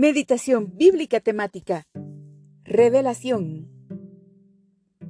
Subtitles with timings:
[0.00, 1.88] Meditación bíblica temática.
[2.62, 3.68] Revelación.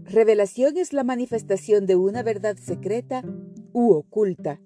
[0.05, 3.23] Revelación es la manifestación de una verdad secreta
[3.75, 4.63] u oculta.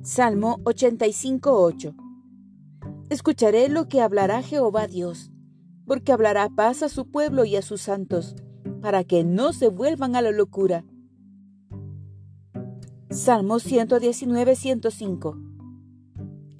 [0.00, 1.94] Salmo 85.8.
[3.10, 5.30] Escucharé lo que hablará Jehová Dios,
[5.86, 8.34] porque hablará paz a su pueblo y a sus santos,
[8.80, 10.86] para que no se vuelvan a la locura.
[13.10, 15.41] Salmo 119.105.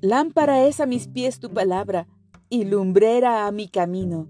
[0.05, 2.09] Lámpara es a mis pies tu palabra,
[2.49, 4.29] y lumbrera a mi camino.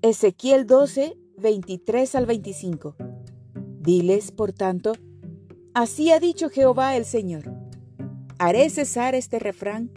[0.00, 2.94] Ezequiel 12, 23 al 25.
[3.80, 4.92] Diles, por tanto,
[5.74, 7.52] Así ha dicho Jehová el Señor.
[8.38, 9.90] Haré cesar este refrán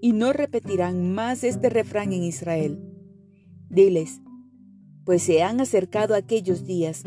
[0.00, 2.78] y no repetirán más este refrán en Israel.
[3.68, 4.20] Diles,
[5.04, 7.02] pues se han acercado aquellos días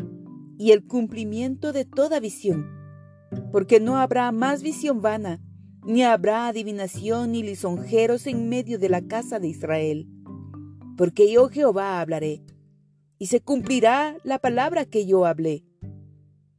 [0.58, 2.66] y el cumplimiento de toda visión,
[3.50, 5.40] porque no habrá más visión vana,
[5.88, 10.06] ni habrá adivinación ni lisonjeros en medio de la casa de Israel.
[10.96, 12.44] Porque yo Jehová hablaré,
[13.18, 15.64] y se cumplirá la palabra que yo hablé.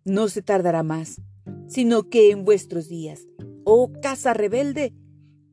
[0.03, 1.21] No se tardará más
[1.69, 3.27] sino que en vuestros días,
[3.63, 4.93] oh casa rebelde,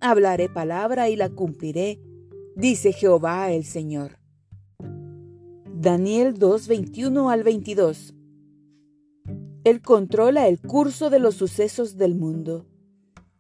[0.01, 2.01] hablaré palabra y la cumpliré,
[2.57, 4.19] dice Jehová el Señor.
[5.75, 8.15] Daniel 2, 21 al 22.
[9.65, 12.67] Él controla el curso de los sucesos del mundo.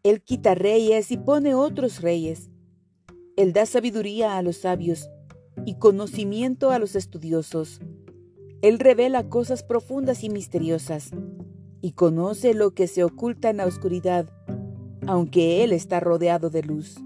[0.06, 2.48] Él quita reyes y pone otros reyes.
[3.36, 5.10] Él da sabiduría a los sabios
[5.64, 7.80] y conocimiento a los estudiosos.
[8.62, 11.10] Él revela cosas profundas y misteriosas
[11.80, 14.30] y conoce lo que se oculta en la oscuridad,
[15.08, 16.98] aunque Él está rodeado de luz.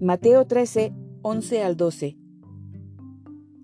[0.00, 2.16] Mateo 13, 11 al 12.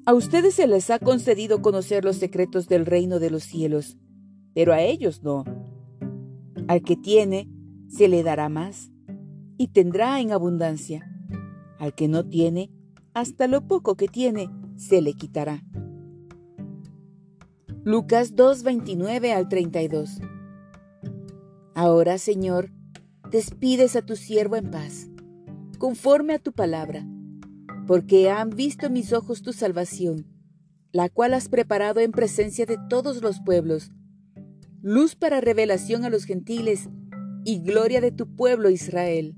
[0.04, 3.96] A ustedes se les ha concedido conocer los secretos del reino de los cielos,
[4.52, 5.44] pero a ellos no.
[6.68, 7.48] Al que tiene,
[7.92, 8.90] se le dará más,
[9.58, 11.06] y tendrá en abundancia.
[11.78, 12.70] Al que no tiene,
[13.12, 15.62] hasta lo poco que tiene, se le quitará.
[17.84, 20.20] Lucas 2, 29 al 32.
[21.74, 22.70] Ahora, Señor,
[23.30, 25.10] despides a tu siervo en paz,
[25.78, 27.06] conforme a tu palabra,
[27.86, 30.26] porque han visto mis ojos tu salvación,
[30.92, 33.90] la cual has preparado en presencia de todos los pueblos,
[34.80, 36.88] luz para revelación a los gentiles
[37.44, 39.36] y gloria de tu pueblo Israel.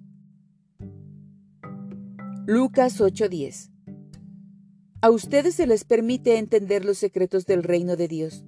[2.47, 3.75] Lucas 8:10
[5.04, 8.47] a ustedes se les permite entender los secretos del reino de Dios,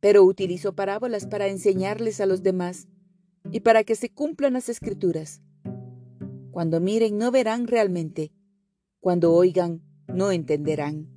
[0.00, 2.88] pero utilizo parábolas para enseñarles a los demás
[3.50, 5.40] y para que se cumplan las escrituras.
[6.50, 8.32] Cuando miren no verán realmente,
[9.00, 11.08] cuando oigan no entenderán.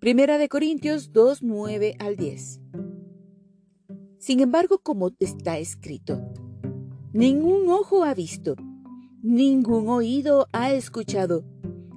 [0.00, 2.60] Primera de Corintios 2, 9 al 10.
[4.22, 6.22] Sin embargo, como está escrito,
[7.12, 8.54] ningún ojo ha visto,
[9.20, 11.44] ningún oído ha escuchado,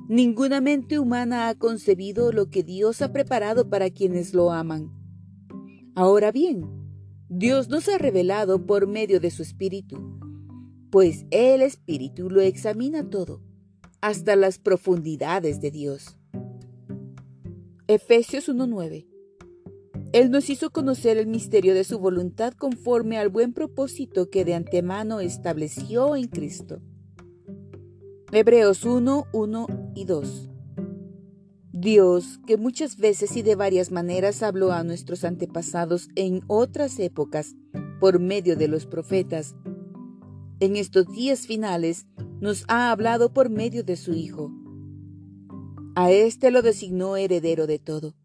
[0.08, 4.92] Ninguna mente humana ha concebido lo que Dios ha preparado para quienes lo aman.
[5.96, 6.70] Ahora bien,
[7.28, 9.98] Dios nos ha revelado por medio de su Espíritu,
[10.92, 13.42] pues el Espíritu lo examina todo,
[14.00, 16.20] hasta las profundidades de Dios.
[17.88, 19.15] Efesios 1.9
[20.16, 24.54] Él nos hizo conocer el misterio de su voluntad conforme al buen propósito que de
[24.54, 26.80] antemano estableció en Cristo
[28.32, 30.50] Hebreos 1, 1 y 2.
[31.74, 37.54] Dios, que muchas veces y de varias maneras habló a nuestros antepasados en otras épocas
[38.00, 39.54] por medio de los profetas,
[40.62, 42.08] en estos días finales
[42.40, 44.50] nos ha hablado por medio de su Hijo.
[45.96, 48.16] A éste lo designó heredero de todo,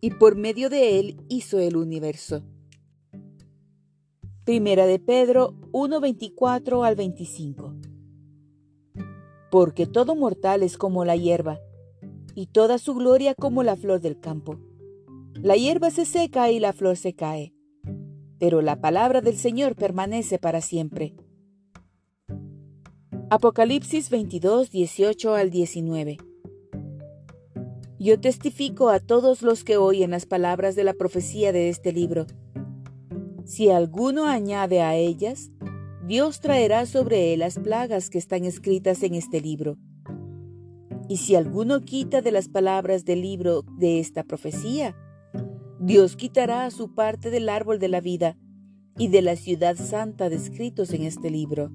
[0.00, 2.42] y por medio de él hizo el universo.
[4.44, 7.74] Primera de Pedro 1:24 al 25
[9.50, 11.60] porque todo mortal es como la hierba,
[12.34, 14.58] y toda su gloria como la flor del campo.
[15.34, 17.54] La hierba se seca y la flor se cae,
[18.38, 21.14] pero la palabra del Señor permanece para siempre.
[23.30, 26.18] Apocalipsis 22, 18 al 19.
[28.00, 32.26] Yo testifico a todos los que oyen las palabras de la profecía de este libro.
[33.44, 35.50] Si alguno añade a ellas,
[36.06, 39.78] Dios traerá sobre él las plagas que están escritas en este libro.
[41.08, 44.94] Y si alguno quita de las palabras del libro de esta profecía,
[45.80, 48.36] Dios quitará su parte del árbol de la vida
[48.96, 51.72] y de la ciudad santa descritos en este libro.